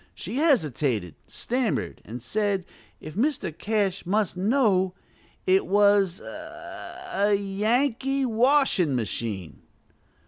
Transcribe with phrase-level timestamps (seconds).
[0.15, 2.65] She hesitated, stammered, and said,
[2.99, 3.55] if Mr.
[3.55, 4.95] Cash must know,
[5.45, 9.61] it was a a a Yankee washing machine.